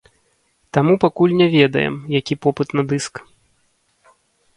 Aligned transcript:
Таму 0.77 0.93
пакуль 1.03 1.35
не 1.41 1.47
ведаем, 1.57 1.95
які 2.19 2.33
попыт 2.47 2.73
на 2.79 2.83
дыск. 2.95 3.21